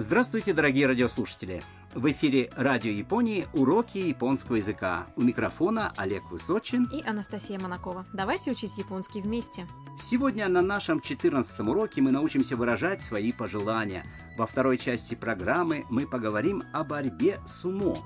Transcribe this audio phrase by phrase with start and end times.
[0.00, 1.62] Здравствуйте, дорогие радиослушатели!
[1.92, 5.08] В эфире Радио Японии «Уроки японского языка».
[5.14, 8.06] У микрофона Олег Высочин и Анастасия Монакова.
[8.14, 9.66] Давайте учить японский вместе.
[9.98, 14.06] Сегодня на нашем 14 уроке мы научимся выражать свои пожелания.
[14.38, 18.02] Во второй части программы мы поговорим о борьбе с умо.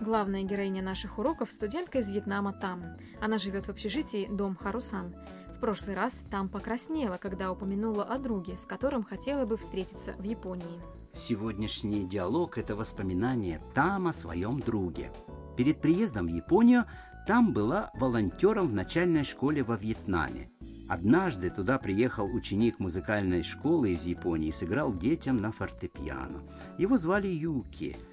[0.00, 2.96] Главная героиня наших уроков– студентка из Вьетнама Там.
[3.20, 5.14] Она живет в общежитии «Дом Харусан».
[5.62, 10.80] Прошлый раз Там покраснела, когда упомянула о друге, с которым хотела бы встретиться в Японии.
[11.12, 15.12] Сегодняшний диалог– это воспоминание Там о своем друге.
[15.56, 16.86] Перед приездом в Японию
[17.28, 20.50] Там была волонтером в начальной школе во Вьетнаме.
[20.88, 26.42] Однажды туда приехал ученик музыкальной школы из Японии и сыграл детям на фортепиано.
[26.76, 27.96] Его звали Юки–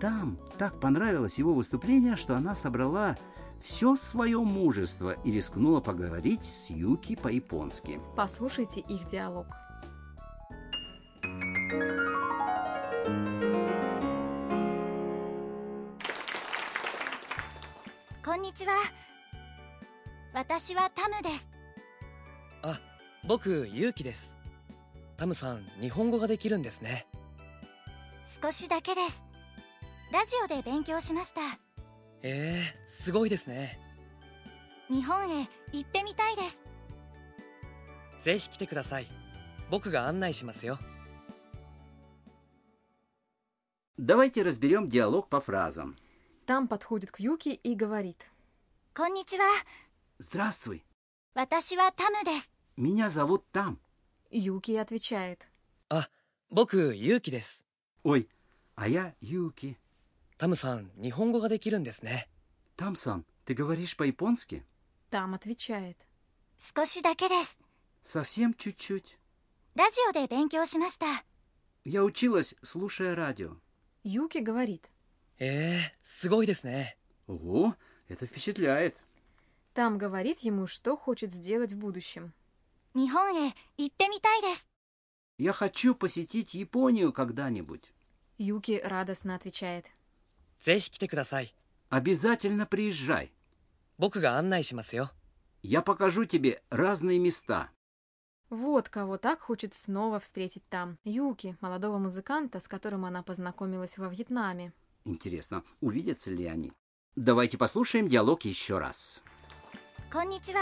[0.00, 3.16] там так понравилось его выступление, что она собрала
[3.59, 7.99] все свое мужество и рискнула поговорить с Юки по-японски.
[8.15, 9.47] Послушайте их диалог.
[18.23, 18.73] Конничиwa.
[20.33, 21.49] 私はタムです。
[22.61, 22.79] あ、
[23.23, 24.37] 僕、ゆうきです。
[25.17, 27.07] タムさん、日本語ができるんですね。
[28.41, 29.23] 少しだけです。
[30.11, 31.41] ラジオで勉強しました。
[32.23, 33.79] ええすごいですね。
[34.89, 36.61] 日本へ行ってみたいです。
[38.21, 39.07] ぜひ来てください。
[39.69, 40.79] 僕が案内しますよ。
[43.97, 45.95] Давайте разберем диалог по фразам.
[46.45, 48.31] Там подходит к Юки и говорит.
[48.95, 49.43] こんにちは。
[50.19, 50.83] Здравствуй,
[51.35, 52.49] 私はタムです。
[52.75, 53.77] меня зовут Там.
[54.31, 55.49] Юки отвечает.
[55.89, 56.09] あ、
[56.49, 57.65] 僕、ゆうきです。
[58.03, 58.27] Ой,
[58.75, 59.77] а я Юки.
[60.36, 61.48] Тамсан, нихонго га
[62.76, 64.64] Там сан, ты говоришь по-японски?
[65.10, 65.96] Там отвечает.
[68.02, 69.18] Совсем чуть-чуть.
[71.84, 73.56] Я училась, слушая радио.
[74.02, 74.90] Юки говорит.
[75.38, 76.48] Э, сгой
[77.26, 77.74] Ого,
[78.08, 78.96] это впечатляет.
[79.72, 82.32] Там говорит ему, что хочет сделать в будущем.
[85.38, 87.92] Я хочу посетить Японию когда-нибудь.
[88.38, 89.86] Юки радостно отвечает.
[90.59, 91.53] ぜひ来てください。
[91.89, 93.31] Обязательно приезжай.
[93.97, 95.11] 僕が案内しますよ。
[95.61, 97.69] Я покажу тебе разные места.
[98.49, 100.97] Вот кого так хочет снова встретить там.
[101.03, 104.73] Юки, молодого музыканта, с которым она познакомилась во Вьетнаме.
[105.05, 106.71] Интересно, увидятся ли они?
[107.15, 109.23] Давайте послушаем диалог еще раз.
[110.11, 110.61] こんにちは。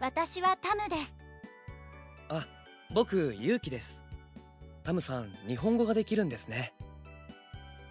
[0.00, 1.14] 私はタムです。
[2.28, 2.46] あ、
[2.90, 4.02] 僕、ゆうきです。
[4.82, 6.74] タムさん、日本語ができるんですね。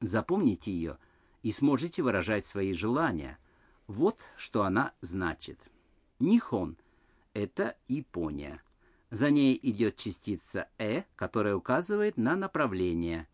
[0.00, 0.98] Запомните ее
[1.42, 3.38] и сможете выражать свои желания.
[3.86, 5.70] Вот что она значит.
[6.18, 6.76] Нихон–
[7.34, 8.62] это Япония.
[9.10, 13.28] За ней идет частица «э», которая указывает на направление.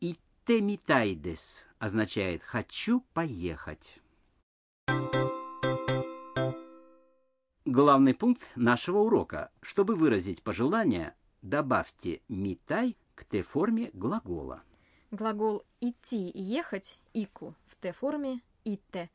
[0.00, 4.00] «Иттемитайдес» означает «хочу поехать».
[7.64, 9.50] Главный пункт нашего урока.
[9.60, 14.62] Чтобы выразить пожелание, добавьте «митай» к Т-форме глагола.
[15.10, 19.08] Глагол «идти» и «ехать»– «ику» в Т-форме «итте».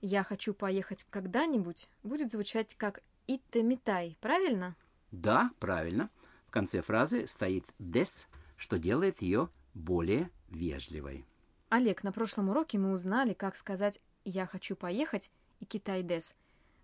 [0.00, 4.74] «Я хочу поехать когда-нибудь» будет звучать как «итте митай», правильно?
[5.10, 6.08] Да, правильно.
[6.46, 11.26] В конце фразы стоит «дес», что делает ее более вежливой.
[11.68, 15.30] Олег, на прошлом уроке мы узнали, как сказать «я хочу поехать»
[15.60, 16.36] и «китай-дес».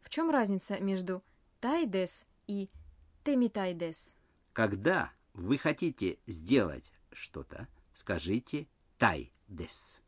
[0.02, 1.22] В чем разница между
[1.60, 2.68] «тай-дес» и
[3.24, 4.16] «темитай-дес»?
[4.52, 8.67] Когда вы хотите сделать что-то, скажите
[8.97, 10.01] «тай-дес».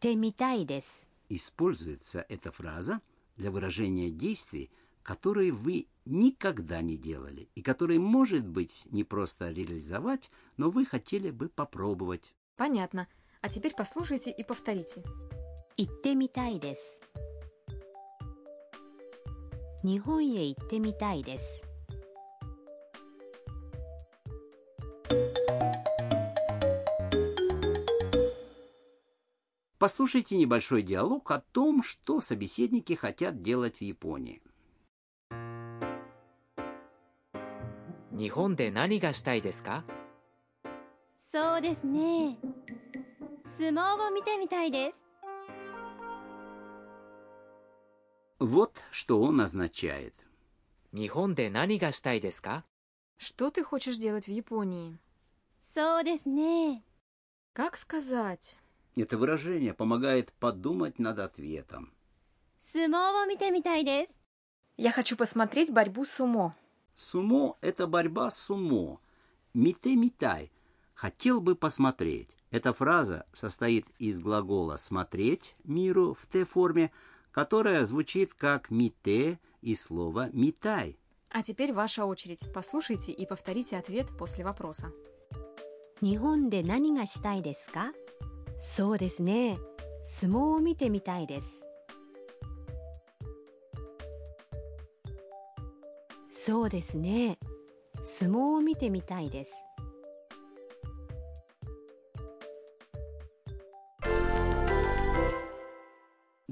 [0.00, 1.06] てみたいです。
[1.28, 3.00] Используется эта фраза
[3.36, 4.70] для выражения действий,
[5.02, 11.30] которые вы никогда не делали и которые, может быть, не просто реализовать, но вы хотели
[11.30, 12.34] бы попробовать.
[12.56, 13.08] Понятно.
[13.40, 15.02] А теперь послушайте и повторите.
[15.78, 16.98] 行ってみたいです
[19.84, 21.62] 日本へ行ってみたいです
[29.80, 34.40] Послушайте небольшой диалог о том, что собеседники хотят делать в Японии.
[38.12, 39.84] 日本で何がしたいですか
[41.18, 42.38] そうですね
[43.44, 45.04] 相撲を見てみたいです
[48.38, 50.12] Вот что он означает.
[50.94, 52.64] 日本で何がしたいですか
[53.18, 54.96] Что ты хочешь делать в Японии?
[55.62, 56.82] そうですね
[57.54, 58.58] Как сказать?
[58.96, 61.92] Это выражение помогает подумать над ответом.
[62.58, 64.18] 相撲を見てみたいです
[64.76, 66.54] Я хочу посмотреть борьбу сумо.
[66.94, 68.98] Сумо – это борьба с сумо.
[69.54, 72.36] Мите-митай – хотел бы посмотреть.
[72.50, 76.90] Эта фраза состоит из глагола «смотреть» миру в Т-форме,
[77.30, 80.98] которая звучит как «мите» и слово «митай».
[81.30, 82.48] А теперь ваша очередь.
[82.54, 84.92] Послушайте и повторите ответ после вопроса.
[86.02, 87.90] 日本で何がしたいですか
[88.60, 89.58] そうですね
[90.04, 91.60] 相撲を見てみたいです
[96.32, 97.38] そうですね
[98.04, 99.52] 相撲を見てみたいです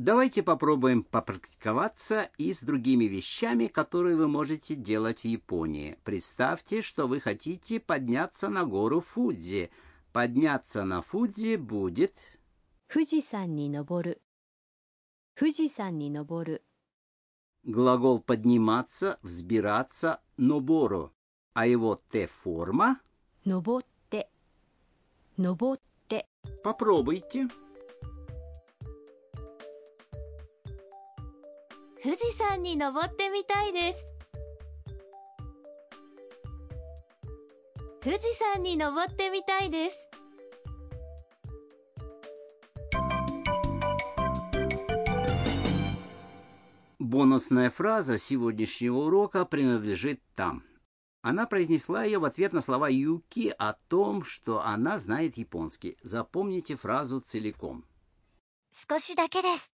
[0.04, 5.96] Давайте попробуем попрактиковаться и с другими вещами, которые вы можете делать в Японии.
[6.04, 9.70] Представьте, что вы хотите подняться на гору Фудзи.
[10.12, 12.12] Подняться на Фудзи будет
[12.88, 14.22] 富士山に登る
[15.36, 16.62] 富士山に登る
[17.66, 21.12] глагол подниматься, взбираться, нобору,
[21.54, 23.00] а его Т-форма
[23.44, 24.28] 登って
[25.38, 26.26] 登って
[26.62, 27.48] попробуйте.
[32.02, 34.12] 富士山に登ってみたいです
[38.02, 40.10] 富士山に登ってみたいです
[46.98, 50.64] Бонусная фраза сегодняшнего урока принадлежит там.
[51.22, 55.96] Она произнесла ее в ответ на слова Юки о том, что она знает японский.
[56.02, 57.84] Запомните фразу целиком.
[58.88, 59.72] 少しだけです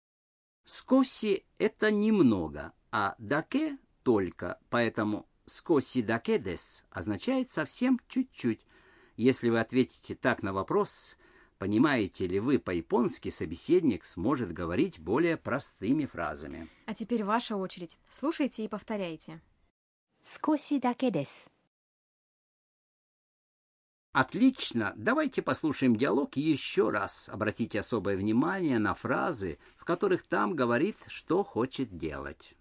[0.66, 8.65] Скоси – это немного, а даке – только, поэтому «скосидакедес» означает совсем чуть-чуть.
[9.17, 11.17] Если вы ответите так на вопрос,
[11.59, 16.69] понимаете ли вы по-японски, собеседник сможет говорить более простыми фразами.
[16.87, 17.99] А теперь ваша очередь.
[18.09, 19.41] Слушайте и повторяйте.
[20.23, 21.47] «скосидакедес».
[24.13, 27.29] Отлично, давайте послушаем диалог еще раз.
[27.29, 32.57] Обратите особое внимание на фразы, в которых там говорит, что хочет делать.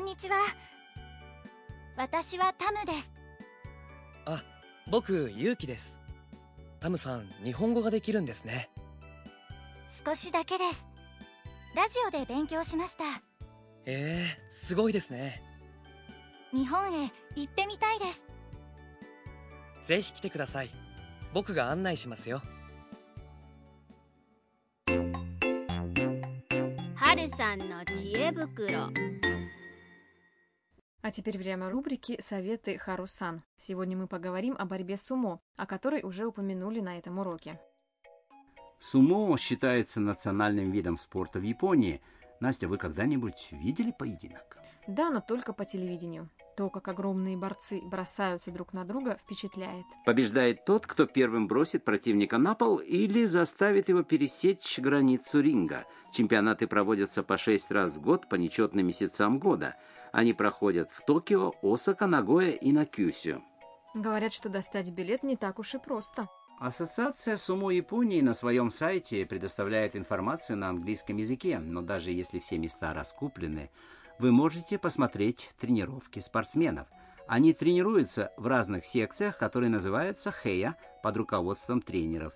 [0.00, 0.36] んにちは。
[1.96, 3.12] 私はタムです。
[4.24, 4.42] あ
[4.90, 6.00] 僕勇気です。
[6.80, 8.70] タムさん日本語ができるんですね。
[10.04, 10.88] 少しだけです。
[11.76, 13.04] ラジオで勉強しました。
[13.84, 15.42] ええすごいですね。
[16.52, 18.24] 日本へ行ってみたいです。
[19.84, 20.70] ぜひ来てください。
[21.34, 22.42] 僕が案内しますよ。
[26.94, 28.88] 春さんの知恵袋
[31.02, 33.42] А теперь время рубрики «Советы Харусан».
[33.56, 37.58] Сегодня мы поговорим о борьбе сумо, о которой уже упомянули на этом уроке.
[38.78, 42.02] Сумо считается национальным видом спорта в Японии.
[42.40, 44.58] Настя, вы когда-нибудь видели поединок?
[44.86, 46.28] Да, но только по телевидению.
[46.60, 49.86] То, как огромные борцы бросаются друг на друга, впечатляет.
[50.04, 55.86] Побеждает тот, кто первым бросит противника на пол или заставит его пересечь границу ринга.
[56.12, 59.74] Чемпионаты проводятся по шесть раз в год по нечетным месяцам года.
[60.12, 63.42] Они проходят в Токио, Осака, Нагоя и на Кюсю.
[63.94, 66.28] Говорят, что достать билет не так уж и просто.
[66.58, 72.58] Ассоциация Сумо Японии на своем сайте предоставляет информацию на английском языке, но даже если все
[72.58, 73.70] места раскуплены,
[74.20, 76.86] вы можете посмотреть тренировки спортсменов.
[77.26, 82.34] Они тренируются в разных секциях, которые называются хэя под руководством тренеров.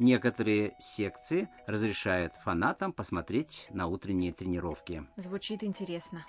[0.00, 5.06] Некоторые секции разрешают фанатам посмотреть на утренние тренировки.
[5.16, 6.24] Звучит интересно.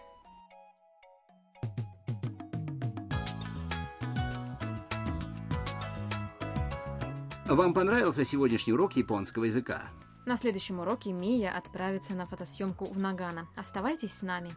[7.45, 9.83] Вам понравился сегодняшний урок японского языка?
[10.25, 13.47] На следующем уроке Мия отправится на фотосъемку в Нагано.
[13.55, 14.51] Оставайтесь с нами.